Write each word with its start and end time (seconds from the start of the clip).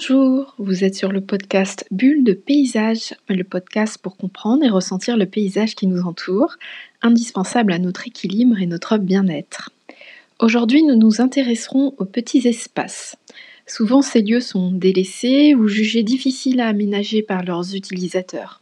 Bonjour, 0.00 0.54
vous 0.58 0.84
êtes 0.84 0.94
sur 0.94 1.10
le 1.10 1.20
podcast 1.20 1.84
Bulle 1.90 2.22
de 2.22 2.32
paysage, 2.32 3.14
le 3.28 3.42
podcast 3.42 3.98
pour 4.00 4.16
comprendre 4.16 4.62
et 4.62 4.68
ressentir 4.68 5.16
le 5.16 5.26
paysage 5.26 5.74
qui 5.74 5.88
nous 5.88 6.02
entoure, 6.02 6.54
indispensable 7.02 7.72
à 7.72 7.80
notre 7.80 8.06
équilibre 8.06 8.60
et 8.60 8.66
notre 8.66 8.96
bien-être. 8.96 9.72
Aujourd'hui, 10.38 10.84
nous 10.84 10.94
nous 10.94 11.20
intéresserons 11.20 11.94
aux 11.98 12.04
petits 12.04 12.46
espaces. 12.46 13.16
Souvent, 13.66 14.00
ces 14.00 14.22
lieux 14.22 14.38
sont 14.38 14.70
délaissés 14.70 15.56
ou 15.56 15.66
jugés 15.66 16.04
difficiles 16.04 16.60
à 16.60 16.68
aménager 16.68 17.22
par 17.22 17.42
leurs 17.42 17.74
utilisateurs. 17.74 18.60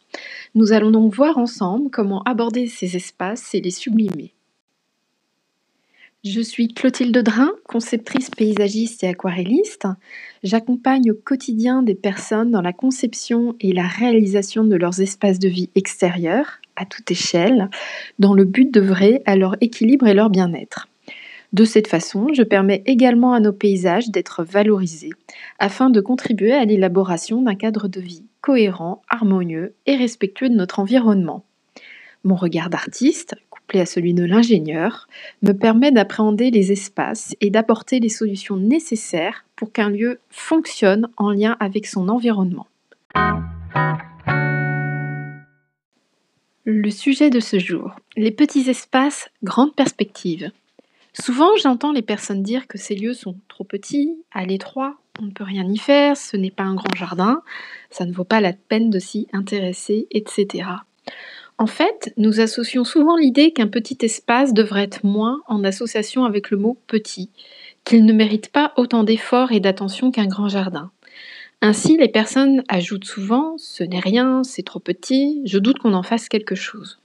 Nous 0.55 0.73
allons 0.73 0.91
donc 0.91 1.15
voir 1.15 1.37
ensemble 1.37 1.91
comment 1.91 2.23
aborder 2.23 2.67
ces 2.67 2.97
espaces 2.97 3.55
et 3.55 3.61
les 3.61 3.71
sublimer. 3.71 4.33
Je 6.29 6.41
suis 6.41 6.67
Clotilde 6.67 7.17
Drin, 7.17 7.53
conceptrice 7.69 8.31
paysagiste 8.31 9.05
et 9.05 9.09
aquarelliste. 9.09 9.87
J'accompagne 10.43 11.13
au 11.13 11.15
quotidien 11.15 11.85
des 11.85 11.95
personnes 11.95 12.51
dans 12.51 12.63
la 12.63 12.73
conception 12.73 13.55
et 13.61 13.73
la 13.73 13.87
réalisation 13.87 14.65
de 14.65 14.75
leurs 14.75 15.01
espaces 15.01 15.39
de 15.39 15.47
vie 15.47 15.71
extérieurs, 15.77 16.59
à 16.75 16.85
toute 16.85 17.09
échelle, 17.13 17.71
dans 18.19 18.35
le 18.35 18.45
but 18.45 18.75
d'œuvrer 18.75 19.23
à 19.25 19.37
leur 19.37 19.55
équilibre 19.61 20.09
et 20.09 20.15
leur 20.15 20.29
bien-être. 20.29 20.89
De 21.53 21.65
cette 21.65 21.87
façon, 21.87 22.27
je 22.35 22.43
permets 22.43 22.83
également 22.87 23.33
à 23.33 23.39
nos 23.39 23.53
paysages 23.53 24.11
d'être 24.11 24.43
valorisés, 24.43 25.13
afin 25.61 25.91
de 25.91 26.01
contribuer 26.01 26.55
à 26.55 26.65
l'élaboration 26.65 27.41
d'un 27.41 27.55
cadre 27.55 27.87
de 27.87 28.01
vie 28.01 28.25
cohérent, 28.41 29.01
harmonieux 29.09 29.75
et 29.87 29.95
respectueux 29.95 30.49
de 30.49 30.57
notre 30.57 30.81
environnement. 30.81 31.45
Mon 32.25 32.35
regard 32.35 32.69
d'artiste, 32.69 33.37
à 33.75 33.87
celui 33.87 34.15
de 34.15 34.25
l'ingénieur, 34.25 35.09
me 35.43 35.53
permet 35.53 35.93
d'appréhender 35.93 36.51
les 36.51 36.73
espaces 36.73 37.35
et 37.41 37.51
d'apporter 37.51 38.01
les 38.01 38.09
solutions 38.09 38.57
nécessaires 38.57 39.45
pour 39.57 39.73
qu'un 39.73 39.91
lieu 39.91 40.21
fonctionne 40.31 41.09
en 41.17 41.31
lien 41.31 41.57
avec 41.61 41.87
son 41.87 42.09
environnement. 42.09 42.67
Le 46.65 46.91
sujet 46.91 47.31
de 47.31 47.41
ce 47.41 47.59
jour, 47.59 47.95
les 48.17 48.33
petits 48.33 48.69
espaces, 48.69 49.31
grandes 49.43 49.75
perspectives. 49.75 50.51
Souvent, 51.13 51.51
j'entends 51.63 51.93
les 51.93 52.03
personnes 52.03 52.43
dire 52.43 52.67
que 52.67 52.77
ces 52.77 52.95
lieux 52.95 53.15
sont 53.15 53.37
trop 53.49 53.65
petits, 53.65 54.17
à 54.33 54.45
l'étroit, 54.45 54.97
on 55.19 55.27
ne 55.27 55.31
peut 55.31 55.45
rien 55.45 55.67
y 55.67 55.79
faire, 55.79 56.17
ce 56.17 56.37
n'est 56.37 56.51
pas 56.51 56.65
un 56.65 56.75
grand 56.75 56.95
jardin, 56.95 57.43
ça 57.91 58.05
ne 58.05 58.13
vaut 58.13 58.25
pas 58.25 58.41
la 58.41 58.53
peine 58.53 58.91
de 58.91 58.99
s'y 58.99 59.29
intéresser, 59.33 60.07
etc. 60.11 60.69
En 61.59 61.67
fait, 61.67 62.13
nous 62.19 62.41
associons 62.41 62.85
souvent 62.85 63.17
l'idée 63.17 63.51
qu'un 63.51 63.67
petit 63.67 63.97
espace 64.03 64.53
devrait 64.53 64.83
être 64.83 65.05
moins 65.05 65.41
en 65.49 65.65
association 65.65 66.25
avec 66.25 66.51
le 66.51 66.59
mot 66.59 66.77
petit, 66.87 67.31
qu'il 67.85 68.05
ne 68.05 68.13
mérite 68.13 68.51
pas 68.51 68.75
autant 68.77 69.05
d'efforts 69.05 69.53
et 69.53 69.61
d'attention 69.61 70.11
qu'un 70.11 70.27
grand 70.27 70.49
jardin. 70.49 70.91
Ainsi, 71.63 71.97
les 71.97 72.09
personnes 72.09 72.63
ajoutent 72.69 73.07
souvent 73.07 73.55
ce 73.57 73.83
n'est 73.83 74.01
rien, 74.01 74.43
c'est 74.45 74.65
trop 74.65 74.81
petit, 74.81 75.41
je 75.47 75.59
doute 75.59 75.79
qu'on 75.79 75.95
en 75.95 76.03
fasse 76.03 76.29
quelque 76.29 76.55
chose. 76.55 76.99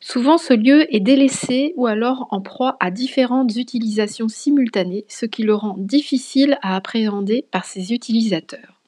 Souvent, 0.00 0.36
ce 0.36 0.52
lieu 0.52 0.94
est 0.94 1.00
délaissé 1.00 1.72
ou 1.76 1.86
alors 1.86 2.28
en 2.30 2.42
proie 2.42 2.76
à 2.80 2.90
différentes 2.90 3.56
utilisations 3.56 4.28
simultanées, 4.28 5.06
ce 5.08 5.24
qui 5.24 5.42
le 5.42 5.54
rend 5.54 5.76
difficile 5.78 6.58
à 6.60 6.76
appréhender 6.76 7.46
par 7.50 7.64
ses 7.64 7.94
utilisateurs. 7.94 8.80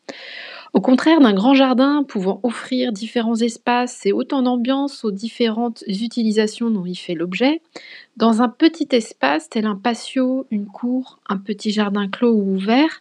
Au 0.74 0.80
contraire 0.82 1.20
d'un 1.20 1.32
grand 1.32 1.54
jardin 1.54 2.04
pouvant 2.06 2.40
offrir 2.42 2.92
différents 2.92 3.36
espaces 3.36 4.04
et 4.04 4.12
autant 4.12 4.42
d'ambiance 4.42 5.02
aux 5.02 5.10
différentes 5.10 5.82
utilisations 5.86 6.70
dont 6.70 6.84
il 6.84 6.96
fait 6.96 7.14
l'objet, 7.14 7.62
dans 8.18 8.42
un 8.42 8.48
petit 8.48 8.88
espace 8.92 9.48
tel 9.48 9.64
un 9.64 9.76
patio, 9.76 10.46
une 10.50 10.66
cour, 10.66 11.20
un 11.26 11.38
petit 11.38 11.70
jardin 11.70 12.08
clos 12.08 12.34
ou 12.34 12.56
ouvert, 12.56 13.00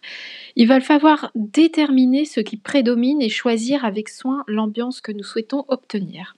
il 0.56 0.66
va 0.66 0.80
falloir 0.80 1.30
déterminer 1.34 2.24
ce 2.24 2.40
qui 2.40 2.56
prédomine 2.56 3.20
et 3.20 3.28
choisir 3.28 3.84
avec 3.84 4.08
soin 4.08 4.44
l'ambiance 4.46 5.02
que 5.02 5.12
nous 5.12 5.24
souhaitons 5.24 5.66
obtenir. 5.68 6.36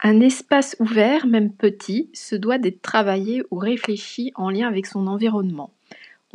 Un 0.00 0.20
espace 0.20 0.76
ouvert, 0.78 1.26
même 1.26 1.50
petit, 1.50 2.10
se 2.12 2.36
doit 2.36 2.58
d'être 2.58 2.82
travaillé 2.82 3.42
ou 3.50 3.56
réfléchi 3.56 4.32
en 4.36 4.50
lien 4.50 4.68
avec 4.68 4.86
son 4.86 5.06
environnement. 5.06 5.70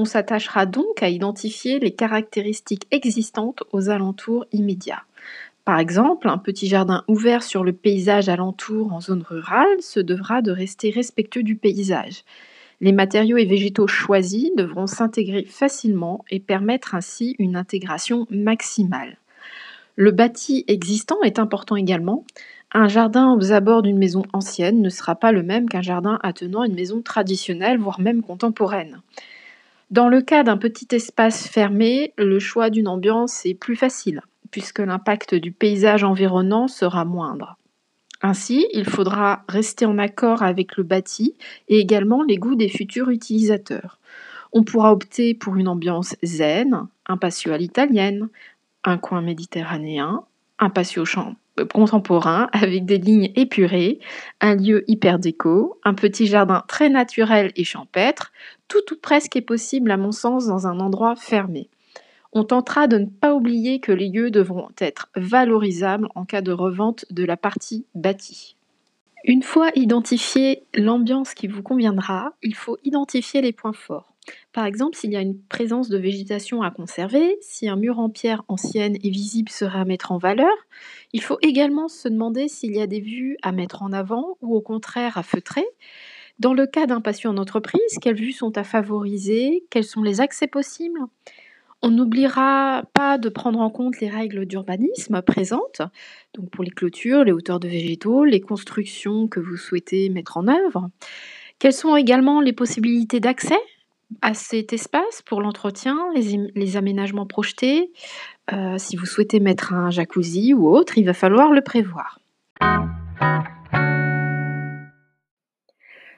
On 0.02 0.06
s'attachera 0.06 0.66
donc 0.66 1.04
à 1.04 1.10
identifier 1.10 1.78
les 1.78 1.92
caractéristiques 1.92 2.88
existantes 2.90 3.66
aux 3.74 3.90
alentours 3.90 4.46
immédiats. 4.54 5.04
Par 5.66 5.78
exemple, 5.78 6.30
un 6.30 6.38
petit 6.38 6.70
jardin 6.70 7.04
ouvert 7.10 7.44
sur 7.44 7.66
le 7.66 7.74
paysage 7.74 8.30
alentour 8.30 8.94
en 8.94 9.02
zone 9.02 9.26
rurale 9.28 9.82
se 9.82 10.00
devra 10.00 10.42
de 10.42 10.52
rester 10.52 10.90
respectueux 10.90 11.44
du 11.44 11.58
paysage. 11.58 12.24
Les 12.80 12.94
matériaux 12.94 13.36
et 13.36 13.44
végétaux 13.44 13.88
choisis 13.88 14.52
devront 14.56 14.88
s'intégrer 14.88 15.44
facilement 15.44 16.24
et 16.32 16.40
permettre 16.40 16.96
ainsi 16.96 17.36
une 17.38 17.58
intégration 17.58 18.26
maximale. 18.30 19.18
Le 19.98 20.12
bâti 20.12 20.64
existant 20.70 21.22
est 21.24 21.40
important 21.40 21.76
également. 21.76 22.24
Un 22.72 22.88
jardin 22.88 23.34
aux 23.34 23.52
abords 23.52 23.82
d'une 23.82 23.98
maison 23.98 24.24
ancienne 24.32 24.82
ne 24.82 24.90
sera 24.90 25.16
pas 25.16 25.34
le 25.34 25.44
même 25.44 25.68
qu'un 25.68 25.82
jardin 25.82 26.20
attenant 26.24 26.64
une 26.64 26.76
maison 26.76 27.02
traditionnelle, 27.02 27.80
voire 27.80 28.00
même 28.00 28.22
contemporaine. 28.22 29.02
Dans 29.90 30.08
le 30.08 30.22
cas 30.22 30.44
d'un 30.44 30.58
petit 30.58 30.88
espace 30.92 31.48
fermé, 31.48 32.14
le 32.16 32.38
choix 32.38 32.70
d'une 32.70 32.88
ambiance 32.88 33.44
est 33.48 33.56
plus 33.56 33.76
facile, 33.76 34.22
puisque 34.52 34.80
l'impact 34.80 35.34
du 35.34 35.52
paysage 35.52 36.04
environnant 36.04 36.68
sera 36.68 37.06
moindre. 37.06 37.58
Ainsi, 38.22 38.68
il 38.74 38.86
faudra 38.86 39.44
rester 39.50 39.88
en 39.88 39.98
accord 39.98 40.44
avec 40.44 40.78
le 40.78 40.84
bâti 40.84 41.36
et 41.70 41.80
également 41.80 42.22
les 42.22 42.38
goûts 42.38 42.56
des 42.56 42.70
futurs 42.70 43.10
utilisateurs. 43.10 43.98
On 44.52 44.64
pourra 44.64 44.92
opter 44.92 45.34
pour 45.34 45.56
une 45.56 45.68
ambiance 45.68 46.16
zen, 46.22 46.88
un 47.08 47.18
patio 47.18 47.52
à 47.52 47.58
l'italienne, 47.58 48.30
un 48.84 49.00
coin 49.00 49.22
méditerranéen, 49.22 50.24
un 50.60 50.70
patio 50.70 51.04
champ 51.04 51.36
contemporain 51.66 52.50
avec 52.52 52.86
des 52.86 52.98
lignes 52.98 53.32
épurées, 53.36 54.00
un 54.42 54.56
lieu 54.56 54.84
hyper 54.88 55.20
déco, 55.20 55.80
un 55.84 55.94
petit 55.94 56.28
jardin 56.28 56.64
très 56.68 56.90
naturel 56.90 57.52
et 57.56 57.64
champêtre, 57.64 58.32
tout 58.68 58.94
ou 58.94 58.96
presque 59.02 59.36
est 59.36 59.42
possible 59.42 59.92
à 59.92 59.98
mon 59.98 60.12
sens 60.12 60.48
dans 60.48 60.68
un 60.68 60.80
endroit 60.80 61.16
fermé. 61.16 61.70
On 62.32 62.44
tentera 62.44 62.88
de 62.88 63.00
ne 63.00 63.08
pas 63.08 63.34
oublier 63.34 63.80
que 63.80 63.92
les 63.92 64.10
lieux 64.10 64.30
devront 64.30 64.70
être 64.80 65.10
valorisables 65.16 66.10
en 66.14 66.26
cas 66.26 66.42
de 66.42 66.52
revente 66.52 67.06
de 67.10 67.26
la 67.26 67.38
partie 67.38 67.86
bâtie. 67.96 68.56
Une 69.26 69.44
fois 69.44 69.72
identifié 69.76 70.64
l'ambiance 70.74 71.34
qui 71.34 71.48
vous 71.48 71.64
conviendra, 71.64 72.34
il 72.42 72.56
faut 72.56 72.78
identifier 72.84 73.42
les 73.42 73.52
points 73.52 73.74
forts. 73.74 74.09
Par 74.54 74.66
exemple, 74.66 74.98
s'il 74.98 75.12
y 75.12 75.16
a 75.16 75.22
une 75.22 75.40
présence 75.40 75.90
de 75.90 75.98
végétation 75.98 76.62
à 76.62 76.72
conserver, 76.72 77.38
si 77.42 77.68
un 77.70 77.76
mur 77.76 78.00
en 78.00 78.10
pierre 78.10 78.44
ancienne 78.48 78.98
et 79.04 79.10
visible 79.10 79.50
serait 79.50 79.80
à 79.80 79.86
mettre 79.86 80.12
en 80.12 80.18
valeur, 80.18 80.54
il 81.14 81.22
faut 81.22 81.38
également 81.42 81.88
se 81.88 82.08
demander 82.08 82.48
s'il 82.48 82.76
y 82.76 82.82
a 82.82 82.88
des 82.88 83.00
vues 83.00 83.38
à 83.42 83.52
mettre 83.52 83.84
en 83.84 83.92
avant 83.92 84.38
ou 84.42 84.56
au 84.56 84.62
contraire 84.62 85.18
à 85.18 85.24
feutrer. 85.24 85.66
Dans 86.40 86.54
le 86.54 86.66
cas 86.66 86.86
d'un 86.86 87.02
patient 87.02 87.32
en 87.32 87.38
entreprise, 87.38 88.00
quelles 88.02 88.16
vues 88.16 88.32
sont 88.32 88.58
à 88.58 88.64
favoriser? 88.64 89.66
Quels 89.70 89.84
sont 89.84 90.04
les 90.04 90.22
accès 90.22 90.48
possibles? 90.48 91.00
On 91.82 91.92
n'oubliera 91.92 92.84
pas 92.94 93.18
de 93.18 93.30
prendre 93.30 93.60
en 93.60 93.70
compte 93.70 94.02
les 94.02 94.10
règles 94.10 94.46
d'urbanisme 94.46 95.22
présentes, 95.22 95.82
donc 96.34 96.50
pour 96.50 96.64
les 96.64 96.72
clôtures, 96.72 97.24
les 97.24 97.32
hauteurs 97.32 97.60
de 97.60 97.70
végétaux, 97.70 98.26
les 98.26 98.42
constructions 98.42 99.28
que 99.28 99.40
vous 99.40 99.56
souhaitez 99.56 100.10
mettre 100.10 100.38
en 100.38 100.48
œuvre. 100.50 100.90
Quelles 101.58 101.74
sont 101.74 101.96
également 101.96 102.42
les 102.42 102.54
possibilités 102.54 103.20
d'accès? 103.22 103.60
À 104.22 104.34
cet 104.34 104.74
espace 104.74 105.22
pour 105.26 105.42
l'entretien, 105.42 105.98
les, 106.16 106.78
aménagements 106.78 107.26
projetés. 107.26 107.92
Euh, 108.52 108.78
si 108.78 108.96
vous 108.96 109.06
souhaitez 109.06 109.40
mettre 109.40 109.74
un 109.74 109.92
jacuzzi 109.92 110.54
ou 110.54 110.70
autre, 110.70 110.98
il 110.98 111.06
va 111.06 111.14
falloir 111.14 111.52
le 111.52 111.62
prévoir. 111.62 112.20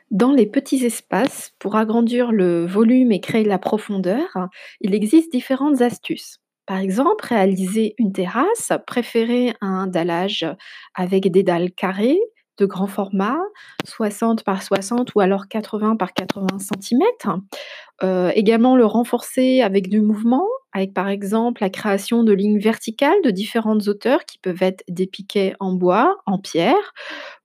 Dans 0.10 0.34
les 0.34 0.46
petits 0.46 0.86
espaces, 0.86 1.54
pour 1.58 1.78
agrandir 1.78 2.32
le 2.32 2.66
volume 2.66 3.14
et 3.14 3.22
créer 3.22 3.46
la 3.46 3.58
profondeur, 3.58 4.50
il 4.82 4.94
existe 4.94 5.32
différentes 5.32 5.82
astuces. 5.82 6.40
Par 6.66 6.80
exemple, 6.80 7.26
réaliser 7.26 7.96
une 7.98 8.12
terrasse, 8.12 8.72
préférer 8.86 9.54
un 9.62 9.88
dallage 9.88 10.46
avec 10.96 11.32
des 11.32 11.44
dalles 11.44 11.72
carrées, 11.72 12.20
de 12.58 12.66
grand 12.66 12.88
format, 12.88 13.40
60 13.86 14.44
par 14.44 14.62
60 14.62 15.16
ou 15.16 15.20
alors 15.20 15.48
80 15.48 15.96
par 15.96 16.14
80 16.14 16.48
cm. 16.60 17.04
Euh, 18.04 18.32
également 18.34 18.76
le 18.76 18.86
renforcer 18.86 19.62
avec 19.62 19.88
du 19.90 20.02
mouvement, 20.02 20.46
avec 20.74 20.94
par 20.94 21.08
exemple 21.08 21.62
la 21.62 21.70
création 21.70 22.24
de 22.24 22.34
lignes 22.34 22.60
verticales 22.60 23.22
de 23.24 23.30
différentes 23.30 23.88
hauteurs 23.88 24.26
qui 24.26 24.40
peuvent 24.40 24.64
être 24.64 24.84
des 24.88 25.06
piquets 25.06 25.54
en 25.60 25.74
bois, 25.74 26.18
en 26.26 26.40
pierre, 26.40 26.94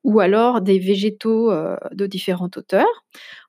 ou 0.04 0.20
alors 0.20 0.60
des 0.60 0.78
végétaux 0.78 1.50
euh, 1.50 1.76
de 1.92 2.06
différentes 2.06 2.56
hauteurs. 2.56 3.04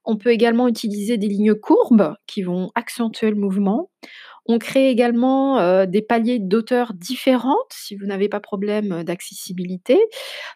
On 0.10 0.16
peut 0.16 0.32
également 0.32 0.70
utiliser 0.70 1.18
des 1.18 1.28
lignes 1.28 1.54
courbes 1.54 2.16
qui 2.28 2.42
vont 2.42 2.72
accentuer 2.76 3.30
le 3.30 3.36
mouvement. 3.36 3.92
On 4.46 4.58
crée 4.58 4.90
également 4.90 5.60
euh, 5.60 5.86
des 5.86 6.02
paliers 6.02 6.40
d'auteur 6.40 6.94
différentes 6.94 7.74
si 7.74 7.98
vous 7.98 8.06
n'avez 8.06 8.30
pas 8.30 8.40
problème 8.40 8.94
euh, 8.94 9.04
d'accessibilité. 9.04 10.00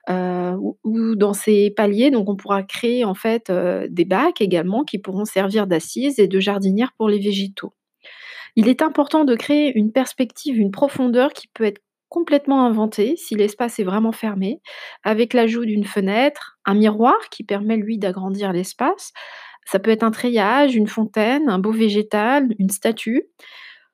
Euh, 0.10 0.56
ou, 0.86 1.16
dans 1.18 1.34
ces 1.34 1.70
paliers, 1.70 2.12
donc 2.12 2.30
on 2.30 2.38
pourra 2.38 2.64
créer 2.64 3.04
en 3.04 3.14
fait 3.14 3.52
des 3.52 4.06
bacs 4.06 4.40
également 4.40 4.84
qui 4.86 4.98
pourront 5.00 5.26
servir 5.26 5.68
d'assises 5.68 6.18
et 6.20 6.30
de 6.30 6.40
jardinières 6.40 6.94
pour 6.98 7.10
les 7.10 7.20
végétaux. 7.20 7.74
Il 8.56 8.70
est 8.70 8.82
important 8.82 9.26
de 9.26 9.36
créer 9.36 9.78
une 9.78 9.92
perspective, 9.92 10.58
une 10.58 10.72
profondeur 10.72 11.34
qui 11.34 11.48
peut 11.50 11.66
être 11.66 11.82
complètement 12.12 12.66
inventée 12.66 13.16
si 13.16 13.36
l'espace 13.36 13.80
est 13.80 13.86
vraiment 13.86 14.12
fermé, 14.12 14.62
avec 15.04 15.34
l'ajout 15.34 15.66
d'une 15.66 15.86
fenêtre, 15.86 16.58
un 16.66 16.76
miroir 16.76 17.18
qui 17.32 17.44
permet 17.44 17.78
lui 17.78 17.98
d'agrandir 17.98 18.52
l'espace. 18.52 19.14
Ça 19.66 19.80
peut 19.80 19.92
être 19.92 20.04
un 20.04 20.12
treillage, 20.12 20.76
une 20.76 20.88
fontaine, 20.88 21.50
un 21.50 21.58
beau 21.60 21.72
végétal, 21.72 22.50
une 22.60 22.70
statue. 22.70 23.24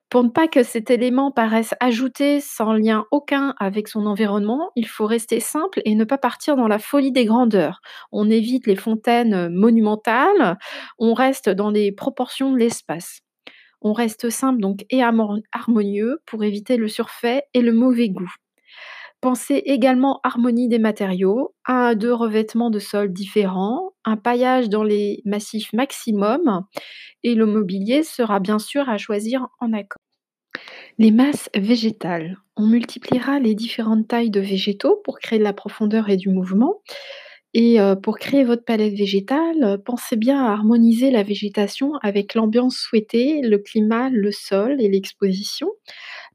Pour 0.10 0.24
ne 0.24 0.30
pas 0.30 0.48
que 0.48 0.64
cet 0.64 0.90
élément 0.90 1.32
paraisse 1.32 1.76
ajouté 1.82 2.40
sans 2.40 2.74
lien 2.74 3.06
aucun 3.12 3.54
avec 3.60 3.90
son 3.90 4.06
environnement, 4.08 4.72
il 4.76 4.88
faut 4.88 5.06
rester 5.06 5.40
simple 5.42 5.82
et 5.86 5.96
ne 5.96 6.06
pas 6.06 6.18
partir 6.18 6.56
dans 6.56 6.68
la 6.70 6.80
folie 6.80 7.12
des 7.12 7.26
grandeurs. 7.26 7.82
On 8.12 8.30
évite 8.30 8.68
les 8.68 8.78
fontaines 8.78 9.50
monumentales, 9.50 10.58
on 10.98 11.14
reste 11.14 11.50
dans 11.50 11.70
les 11.70 11.92
proportions 11.92 12.52
de 12.54 12.58
l'espace. 12.58 13.22
On 13.82 13.94
reste 13.94 14.30
simple 14.30 14.60
donc 14.60 14.86
et 14.90 15.02
harmonieux 15.04 16.20
pour 16.26 16.44
éviter 16.44 16.78
le 16.78 16.88
surfait 16.88 17.44
et 17.54 17.62
le 17.62 17.74
mauvais 17.74 18.10
goût. 18.10 18.32
Pensez 19.22 19.64
également 19.66 20.20
harmonie 20.24 20.68
des 20.70 20.78
matériaux, 20.78 21.56
un 21.66 21.86
à 21.88 21.96
deux 21.96 22.14
revêtements 22.14 22.70
de 22.70 22.80
sol 22.80 23.12
différents, 23.12 23.94
un 24.06 24.16
paillage 24.16 24.70
dans 24.70 24.84
les 24.84 25.22
massifs 25.26 25.74
maximum 25.74 26.66
et 27.24 27.34
le 27.34 27.46
mobilier 27.48 28.04
sera 28.04 28.40
bien 28.40 28.60
sûr 28.60 28.90
à 28.90 28.98
choisir 28.98 29.48
en 29.60 29.74
accord. 29.74 29.98
Les 31.00 31.12
masses 31.12 31.50
végétales. 31.56 32.38
On 32.56 32.66
multipliera 32.68 33.40
les 33.40 33.56
différentes 33.56 34.08
tailles 34.08 34.32
de 34.32 34.40
végétaux 34.40 35.02
pour 35.04 35.20
créer 35.20 35.40
de 35.40 35.44
la 35.44 35.54
profondeur 35.54 36.10
et 36.10 36.18
du 36.18 36.30
mouvement. 36.30 36.82
Et 37.54 37.78
pour 38.04 38.20
créer 38.20 38.44
votre 38.44 38.64
palette 38.66 38.94
végétale, 38.94 39.82
pensez 39.86 40.16
bien 40.16 40.44
à 40.46 40.52
harmoniser 40.52 41.10
la 41.10 41.24
végétation 41.24 41.94
avec 42.04 42.36
l'ambiance 42.36 42.76
souhaitée, 42.78 43.42
le 43.42 43.58
climat, 43.58 44.10
le 44.12 44.32
sol 44.32 44.80
et 44.82 44.90
l'exposition. 44.90 45.70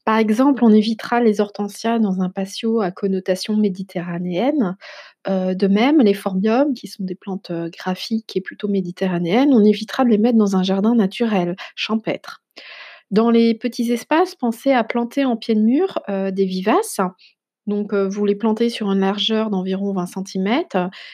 Par 0.05 0.19
exemple, 0.19 0.65
on 0.65 0.73
évitera 0.73 1.21
les 1.21 1.41
hortensias 1.41 1.99
dans 2.01 2.23
un 2.23 2.31
patio 2.31 2.81
à 2.81 2.91
connotation 2.91 3.57
méditerranéenne. 3.57 4.77
De 5.29 5.69
même, 5.69 6.01
les 6.01 6.15
formiums, 6.15 6.75
qui 6.75 6.89
sont 6.89 7.05
des 7.05 7.15
plantes 7.17 7.53
graphiques 7.53 8.37
et 8.37 8.41
plutôt 8.41 8.69
méditerranéennes, 8.69 9.55
on 9.55 9.65
évitera 9.65 10.05
de 10.05 10.11
les 10.11 10.19
mettre 10.19 10.39
dans 10.39 10.57
un 10.57 10.63
jardin 10.65 10.95
naturel, 10.95 11.57
champêtre. 11.77 12.43
Dans 13.11 13.31
les 13.31 13.55
petits 13.55 13.93
espaces, 13.93 14.35
pensez 14.37 14.73
à 14.73 14.85
planter 14.85 15.25
en 15.25 15.37
pied 15.37 15.55
de 15.55 15.61
mur 15.63 16.01
des 16.09 16.47
vivaces. 16.47 17.01
Donc, 17.67 17.95
vous 17.95 18.25
les 18.25 18.35
plantez 18.35 18.69
sur 18.69 18.91
une 18.91 19.01
largeur 19.01 19.51
d'environ 19.51 19.93
20 19.93 20.07
cm. 20.07 20.63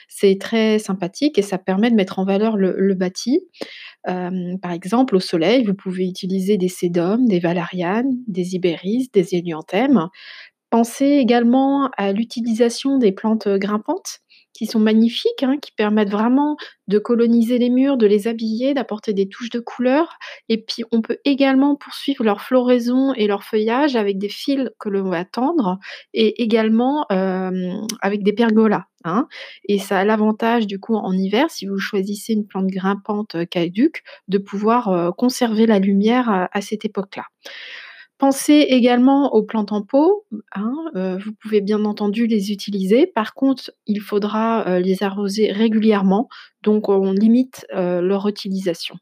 C'est 0.07 0.37
très 0.39 0.79
sympathique 0.79 1.37
et 1.37 1.43
ça 1.43 1.57
permet 1.57 1.91
de 1.91 1.95
mettre 1.95 2.19
en 2.19 2.25
valeur 2.25 2.57
le 2.57 2.93
bâti 2.95 3.39
par 4.03 4.71
exemple, 4.71 5.15
au 5.15 5.19
soleil, 5.19 5.63
vous 5.63 5.73
pouvez 5.73 6.07
utiliser 6.07 6.57
des 6.57 6.67
sédums, 6.67 7.25
des 7.25 7.39
valérianes, 7.39 8.11
des 8.27 8.55
ibéris, 8.55 9.09
des 9.13 9.35
hélianthèmes. 9.35 10.07
Pensez 10.69 11.05
également 11.05 11.89
à 11.97 12.11
l'utilisation 12.11 12.97
des 12.97 13.11
plantes 13.11 13.47
grimpantes 13.47 14.19
sont 14.67 14.79
magnifiques, 14.79 15.43
hein, 15.43 15.57
qui 15.61 15.71
permettent 15.71 16.09
vraiment 16.09 16.57
de 16.87 16.99
coloniser 16.99 17.57
les 17.57 17.69
murs, 17.69 17.97
de 17.97 18.07
les 18.07 18.27
habiller, 18.27 18.73
d'apporter 18.73 19.13
des 19.13 19.29
touches 19.29 19.49
de 19.49 19.59
couleur. 19.59 20.17
Et 20.49 20.57
puis, 20.61 20.83
on 20.91 21.01
peut 21.01 21.17
également 21.25 21.75
poursuivre 21.75 22.23
leur 22.23 22.41
floraison 22.41 23.13
et 23.13 23.27
leur 23.27 23.43
feuillage 23.43 23.95
avec 23.95 24.17
des 24.17 24.29
fils 24.29 24.69
que 24.79 24.89
l'on 24.89 25.09
va 25.09 25.25
tendre 25.25 25.79
et 26.13 26.41
également 26.41 27.05
avec 28.01 28.23
des 28.23 28.33
pergolas. 28.33 28.85
Hein. 29.05 29.27
Et 29.67 29.79
ça 29.79 29.99
a 29.99 30.03
l'avantage, 30.03 30.67
du 30.67 30.79
coup, 30.79 30.95
en 30.95 31.13
hiver, 31.13 31.49
si 31.49 31.65
vous 31.67 31.77
choisissez 31.77 32.33
une 32.33 32.45
plante 32.45 32.67
grimpante 32.67 33.37
caduque, 33.49 34.03
de 34.27 34.37
pouvoir 34.37 35.13
conserver 35.15 35.67
la 35.67 35.79
lumière 35.79 36.49
à 36.51 36.61
cette 36.61 36.85
époque-là. 36.85 37.25
Pensez 38.19 38.65
également 38.69 39.33
aux 39.33 39.43
plantes 39.43 39.71
en 39.71 39.81
pot, 39.81 40.25
hein, 40.53 40.73
euh, 40.95 41.17
vous 41.17 41.31
pouvez 41.41 41.61
bien 41.61 41.85
entendu 41.85 42.27
les 42.27 42.51
utiliser. 42.51 43.07
Par 43.07 43.33
contre, 43.33 43.71
il 43.87 44.01
faudra, 44.01 44.67
euh, 44.67 44.79
les 44.79 45.03
arroser 45.03 45.51
régulièrement, 45.53 46.27
donc 46.61 46.89
on 46.89 47.13
limite, 47.13 47.65
euh, 47.73 48.01
leur 48.01 48.27
utilisation. 48.27 48.95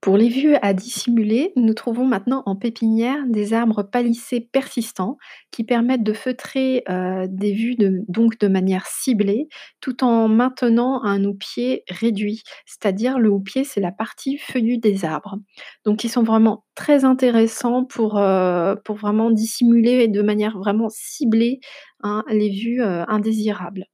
Pour 0.00 0.16
les 0.16 0.28
vues 0.28 0.54
à 0.62 0.74
dissimuler, 0.74 1.52
nous 1.56 1.74
trouvons 1.74 2.04
maintenant 2.06 2.44
en 2.46 2.54
pépinière 2.54 3.18
des 3.26 3.52
arbres 3.52 3.82
palissés 3.82 4.40
persistants 4.40 5.18
qui 5.50 5.64
permettent 5.64 6.04
de 6.04 6.12
feutrer 6.12 6.84
euh, 6.88 7.26
des 7.28 7.52
vues 7.52 7.74
de, 7.74 8.04
donc 8.06 8.38
de 8.38 8.46
manière 8.46 8.86
ciblée 8.86 9.48
tout 9.80 10.04
en 10.04 10.28
maintenant 10.28 11.02
un 11.02 11.24
houppier 11.24 11.82
réduit. 11.90 12.44
C'est-à-dire 12.64 13.18
le 13.18 13.28
houppier, 13.28 13.64
c'est 13.64 13.80
la 13.80 13.90
partie 13.90 14.38
feuillue 14.38 14.78
des 14.78 15.04
arbres. 15.04 15.36
Donc 15.84 16.04
ils 16.04 16.10
sont 16.10 16.22
vraiment 16.22 16.64
très 16.76 17.04
intéressants 17.04 17.84
pour, 17.84 18.18
euh, 18.18 18.76
vraiment 18.88 19.32
dissimuler 19.32 20.06
de 20.06 20.22
manière 20.22 20.58
vraiment 20.58 20.88
ciblée 20.90 21.58
hein, 22.04 22.22
les 22.28 22.50
vues 22.50 22.82
euh, 22.82 23.04
indésirables 23.08 23.84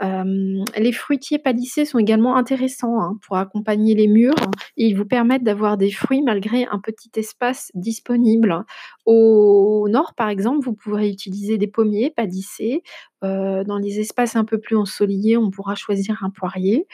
les 0.00 0.92
fruitiers 0.92 1.38
palissés 1.38 1.84
sont 1.84 1.98
également 1.98 2.36
intéressants 2.36 3.00
hein, 3.00 3.18
pour 3.26 3.36
accompagner 3.36 3.94
les 3.94 4.08
murs 4.08 4.34
ils 4.76 4.96
vous 4.96 5.04
permettent 5.04 5.42
d'avoir 5.42 5.76
des 5.76 5.90
fruits 5.90 6.22
malgré 6.22 6.64
un 6.66 6.78
petit 6.78 7.10
espace 7.16 7.70
disponible. 7.74 8.64
Au 9.06 9.86
nord, 9.90 10.14
par 10.14 10.28
exemple, 10.28 10.64
vous 10.64 10.74
pourrez 10.74 11.08
utiliser 11.08 11.58
des 11.58 11.66
pommiers 11.66 12.10
palissés. 12.10 12.82
dans 13.22 13.78
les 13.82 13.98
espaces 13.98 14.36
un 14.36 14.44
peu 14.44 14.58
plus 14.58 14.76
ensoleillés, 14.76 15.36
on 15.36 15.50
pourra 15.50 15.74
choisir 15.74 16.22
un 16.22 16.30
poirier. 16.30 16.86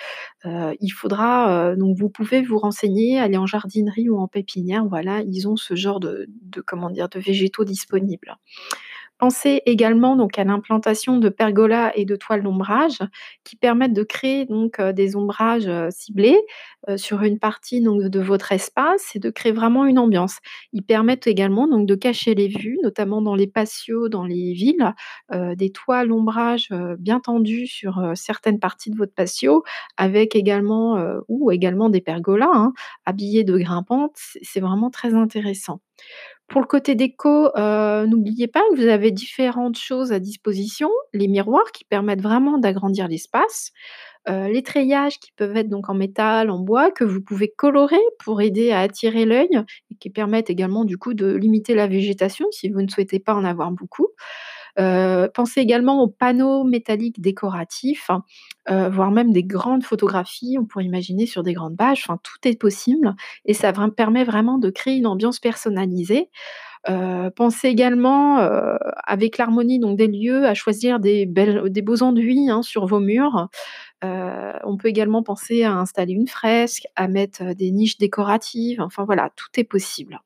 il 0.44 0.90
faudra 0.90 1.76
donc 1.76 1.96
vous 1.98 2.08
pouvez 2.08 2.42
vous 2.42 2.58
renseigner, 2.58 3.18
aller 3.18 3.36
en 3.36 3.46
jardinerie 3.46 4.08
ou 4.08 4.18
en 4.18 4.28
pépinière. 4.28 4.86
Voilà, 4.86 5.22
ils 5.22 5.46
ont 5.46 5.56
ce 5.56 5.74
genre 5.74 6.00
de, 6.00 6.26
de 6.28 6.64
végétaux 7.18 7.64
disponibles. 7.64 8.36
Pensez 9.24 9.62
également 9.64 10.16
donc 10.16 10.38
à 10.38 10.44
l'implantation 10.44 11.16
de 11.16 11.30
pergolas 11.30 11.92
et 11.94 12.04
de 12.04 12.14
toiles 12.14 12.42
d'ombrage 12.42 12.98
qui 13.42 13.56
permettent 13.56 13.94
de 13.94 14.02
créer 14.02 14.44
donc 14.44 14.78
des 14.82 15.16
ombrages 15.16 15.70
ciblés 15.88 16.38
sur 16.96 17.22
une 17.22 17.38
partie 17.38 17.80
donc 17.80 18.02
de 18.02 18.20
votre 18.20 18.52
espace 18.52 19.16
et 19.16 19.20
de 19.20 19.30
créer 19.30 19.52
vraiment 19.52 19.86
une 19.86 19.98
ambiance. 19.98 20.40
Ils 20.74 20.82
permettent 20.82 21.26
également 21.26 21.66
donc 21.66 21.86
de 21.86 21.94
cacher 21.94 22.34
les 22.34 22.48
vues, 22.48 22.78
notamment 22.82 23.22
dans 23.22 23.34
les 23.34 23.46
patios, 23.46 24.10
dans 24.10 24.24
les 24.26 24.52
villes, 24.52 24.92
des 25.32 25.70
toiles 25.72 26.08
d'ombrage 26.08 26.68
bien 26.98 27.18
tendues 27.18 27.66
sur 27.66 28.12
certaines 28.14 28.58
parties 28.58 28.90
de 28.90 28.96
votre 28.98 29.14
patio, 29.14 29.64
avec 29.96 30.36
également 30.36 31.02
ou 31.28 31.50
également 31.50 31.88
des 31.88 32.02
pergolas 32.02 32.50
hein, 32.52 32.74
habillés 33.06 33.44
de 33.44 33.56
grimpantes. 33.56 34.18
C'est 34.42 34.60
vraiment 34.60 34.90
très 34.90 35.14
intéressant. 35.14 35.80
Pour 36.48 36.60
le 36.60 36.66
côté 36.66 36.94
déco, 36.94 37.48
heu, 37.56 38.06
n'oubliez 38.06 38.46
pas 38.48 38.60
que 38.70 38.76
vous 38.76 38.86
avez 38.86 39.10
différentes 39.10 39.78
choses 39.78 40.12
à 40.12 40.18
disposition. 40.20 40.90
Les 41.14 41.26
miroirs 41.26 41.72
qui 41.72 41.84
permettent 41.84 42.20
vraiment 42.20 42.58
d'agrandir 42.58 43.08
l'espace, 43.08 43.72
heu, 44.28 44.48
les 44.52 44.62
treillages 44.64 45.18
qui 45.20 45.32
peuvent 45.36 45.56
être 45.56 45.68
donc 45.70 45.90
en 45.90 45.94
métal, 45.94 46.50
en 46.50 46.58
bois, 46.58 46.90
que 46.90 47.04
vous 47.04 47.22
pouvez 47.22 47.48
colorer 47.50 48.00
pour 48.24 48.42
aider 48.42 48.72
à 48.72 48.80
attirer 48.80 49.26
l'œil 49.26 49.50
et 49.92 49.96
qui 49.96 50.10
permettent 50.10 50.50
également 50.50 50.84
du 50.84 50.98
coup 50.98 51.14
de 51.14 51.28
limiter 51.34 51.74
la 51.76 51.86
végétation 51.88 52.46
si 52.52 52.70
vous 52.70 52.82
ne 52.82 52.88
souhaitez 52.88 53.20
pas 53.20 53.34
en 53.34 53.44
avoir 53.44 53.70
beaucoup. 53.72 54.08
Euh, 54.78 55.28
pensez 55.32 55.60
également 55.60 56.02
aux 56.02 56.08
panneaux 56.08 56.64
métalliques 56.64 57.20
décoratifs, 57.20 58.10
hein, 58.10 58.24
euh, 58.70 58.88
voire 58.88 59.10
même 59.10 59.32
des 59.32 59.44
grandes 59.44 59.84
photographies, 59.84 60.56
on 60.58 60.64
pourrait 60.64 60.84
imaginer 60.84 61.26
sur 61.26 61.42
des 61.42 61.52
grandes 61.52 61.76
bâches, 61.76 62.04
enfin 62.08 62.18
tout 62.22 62.48
est 62.48 62.58
possible 62.58 63.14
et 63.44 63.54
ça 63.54 63.72
permet 63.96 64.24
vraiment 64.24 64.58
de 64.58 64.70
créer 64.70 64.96
une 64.96 65.06
ambiance 65.06 65.38
personnalisée. 65.38 66.30
Euh, 66.90 67.30
pensez 67.30 67.68
également, 67.68 68.38
avec 69.04 69.38
l'harmonie 69.38 69.78
donc 69.78 69.96
des 69.96 70.08
lieux, 70.08 70.46
à 70.46 70.54
choisir 70.54 71.00
des 71.00 71.26
beaux 71.26 72.02
enduits, 72.02 72.50
hein, 72.50 72.62
sur 72.62 72.86
vos 72.86 73.00
murs. 73.00 73.48
on 74.02 74.76
peut 74.76 74.88
également 74.88 75.22
penser 75.22 75.64
à 75.64 75.72
installer 75.74 76.12
une 76.12 76.28
fresque, 76.28 76.86
à 76.96 77.08
mettre, 77.08 77.54
des 77.54 77.70
niches 77.70 77.98
décoratives, 77.98 78.80
enfin 78.80 79.04
voilà, 79.04 79.30
tout 79.36 79.48
est 79.58 79.64
possible. 79.64 80.20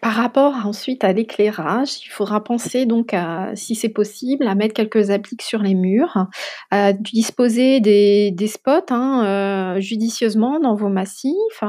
Par 0.00 0.12
rapport 0.14 0.54
ensuite 0.66 1.04
à 1.04 1.12
l'éclairage, 1.12 1.90
il 2.04 2.08
faudra 2.08 2.42
penser 2.42 2.86
donc 2.86 3.12
à, 3.12 3.50
si 3.54 3.74
c'est 3.74 3.90
possible, 3.90 4.46
à 4.46 4.54
mettre 4.54 4.74
quelques 4.74 5.10
appliques 5.10 5.42
sur 5.42 5.60
les 5.62 5.74
murs, 5.74 6.26
à 6.70 6.92
disposer 6.92 7.80
des 7.80 8.46
spots, 8.46 8.90
hein, 8.90 9.76
heu, 9.76 9.80
judicieusement 9.80 10.58
dans 10.60 10.74
vos 10.74 10.88
massifs. 10.88 11.62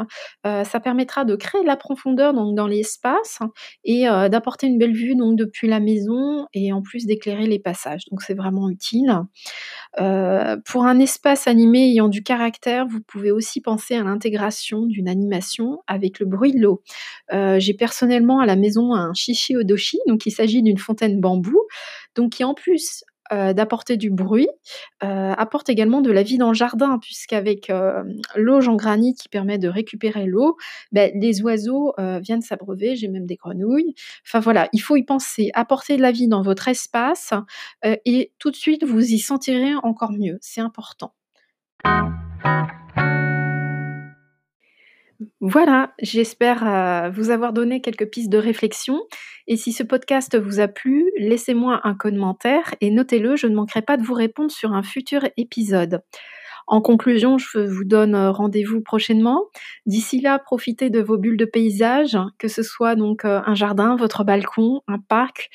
Heu, 0.45 0.63
ça 0.63 0.79
permettra 0.79 1.25
de 1.25 1.35
créer 1.35 1.61
de 1.61 1.67
la 1.67 1.75
profondeur 1.77 2.33
dans 2.33 2.67
l'espace 2.67 3.39
et 3.83 4.07
heu, 4.07 4.29
d'apporter 4.29 4.67
une 4.67 4.77
belle 4.77 4.93
vue 4.93 5.15
depuis 5.35 5.67
la 5.67 5.79
maison 5.79 6.47
et 6.53 6.71
en 6.73 6.81
plus 6.81 7.05
d'éclairer 7.05 7.47
les 7.47 7.59
passages, 7.59 8.03
donc 8.11 8.21
c'est 8.21 8.33
vraiment 8.33 8.69
utile. 8.69 9.13
Heu, 9.99 10.61
pour 10.65 10.85
un 10.85 10.99
espace 10.99 11.47
animé 11.47 11.89
ayant 11.89 12.07
du 12.07 12.23
caractère, 12.23 12.87
vous 12.87 13.01
pouvez 13.01 13.31
aussi 13.31 13.61
penser 13.61 13.95
à 13.95 14.03
l'intégration 14.03 14.85
d'une 14.85 15.07
animation 15.09 15.83
avec 15.87 16.19
le 16.19 16.25
bruit 16.25 16.53
de 16.53 16.59
l'eau. 16.61 16.81
Heu, 17.33 17.59
j'ai 17.59 17.73
personnellement 17.73 18.39
à 18.39 18.45
la 18.45 18.55
maison 18.55 18.93
un 18.95 19.13
chichi 19.13 19.55
odoshi, 19.57 19.99
donc 20.07 20.25
il 20.25 20.31
s'agit 20.31 20.61
d'une 20.63 20.77
fontaine 20.77 21.19
bambou, 21.19 21.59
donc 22.15 22.33
qui 22.33 22.43
en 22.43 22.53
plus 22.53 23.03
heu, 23.33 23.53
d'apporter 23.53 23.97
du 23.97 24.09
bruit, 24.11 24.47
heu, 25.03 25.07
apporte 25.37 25.69
également 25.69 26.01
de 26.01 26.11
la 26.11 26.23
vie 26.23 26.37
dans 26.37 26.49
le 26.49 26.53
jardin 26.55 26.99
puisqu'avec, 26.99 27.69
hem, 27.69 28.21
loge 28.35 28.67
en 28.67 28.75
granit 28.75 29.13
qui 29.15 29.29
permet 29.29 29.57
de 29.57 29.67
récupérer 29.69 30.25
l'eau, 30.25 30.57
beh, 30.91 31.11
les 31.15 31.41
oiseaux, 31.41 31.93
heu, 31.99 32.19
viennent 32.19 32.41
s'abreuver, 32.41 32.95
j'ai 32.95 33.07
même 33.07 33.25
des 33.25 33.35
grenouilles. 33.35 33.95
Enfin 34.25 34.39
voilà, 34.39 34.69
il 34.73 34.79
faut 34.79 34.95
y 34.95 35.03
penser, 35.03 35.49
apporter 35.53 35.97
de 35.97 36.01
la 36.01 36.11
vie 36.11 36.27
dans 36.27 36.41
votre 36.41 36.67
espace, 36.67 37.33
et 38.05 38.31
tout 38.39 38.51
de 38.51 38.55
suite 38.55 38.83
vous 38.83 39.01
y 39.03 39.19
sentirez 39.19 39.73
encore 39.83 40.11
mieux, 40.11 40.37
c'est 40.41 40.61
important. 40.61 41.13
Voilà, 45.39 45.93
j'espère, 46.01 46.63
heu, 46.65 47.11
vous 47.11 47.29
avoir 47.29 47.53
donné 47.53 47.81
quelques 47.81 48.09
pistes 48.09 48.29
de 48.31 48.37
réflexion 48.39 49.01
et 49.47 49.55
si 49.57 49.71
ce 49.71 49.83
podcast 49.83 50.37
vous 50.39 50.59
a 50.59 50.67
plu, 50.67 51.11
laissez-moi 51.17 51.81
un 51.83 51.93
commentaire 51.93 52.73
et 52.81 52.89
notez-le, 52.89 53.35
je 53.35 53.45
ne 53.47 53.55
manquerai 53.55 53.81
pas 53.83 53.97
de 53.97 54.03
vous 54.03 54.13
répondre 54.15 54.51
sur 54.51 54.73
un 54.73 54.81
futur 54.83 55.27
épisode. 55.37 56.01
En 56.67 56.81
conclusion, 56.81 57.37
je 57.37 57.59
vous 57.59 57.83
donne, 57.85 58.15
rendez-vous 58.15 58.81
prochainement. 58.81 59.45
D'ici 59.85 60.21
là, 60.21 60.39
profitez 60.39 60.89
de 60.89 61.01
vos 61.01 61.17
bulles 61.17 61.37
de 61.37 61.45
paysage, 61.45 62.17
que 62.39 62.47
ce 62.47 62.63
soit 62.63 62.95
donc, 62.95 63.25
heu, 63.25 63.41
un 63.45 63.55
jardin, 63.55 63.95
votre 63.97 64.23
balcon, 64.23 64.81
un 64.87 64.99
parc 64.99 65.49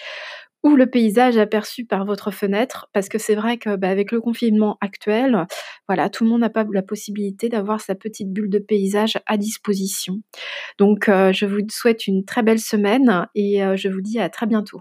ou 0.67 0.77
le 0.77 0.87
paysage 0.87 1.37
aperçu 1.39 1.85
par 1.85 2.05
votre 2.05 2.31
fenêtre. 2.33 2.89
Parce 2.93 3.09
que 3.09 3.19
c'est 3.19 3.35
vrai 3.37 3.57
que, 3.59 3.77
bah, 3.77 3.89
avec 3.89 4.13
le 4.13 4.21
confinement 4.21 4.79
actuel, 4.81 5.47
voilà, 5.89 6.11
tout 6.11 6.25
le 6.25 6.31
monde 6.31 6.41
n'a 6.41 6.51
pas 6.51 6.65
la 6.73 6.83
possibilité 6.83 7.49
d'avoir 7.49 7.81
sa 7.81 7.95
petite 7.95 8.33
bulle 8.33 8.51
de 8.51 8.59
paysage 8.59 9.19
à 9.27 9.37
disposition. 9.37 10.21
Donc, 10.79 11.09
heu, 11.09 11.33
je 11.33 11.47
vous 11.47 11.61
souhaite 11.71 12.07
une 12.09 12.25
très 12.25 12.43
belle 12.43 12.61
semaine 12.61 13.29
et 13.35 13.63
heu, 13.65 13.77
je 13.77 13.89
vous 13.89 14.03
dis 14.03 14.21
à 14.21 14.31
très 14.31 14.47
bientôt. 14.47 14.81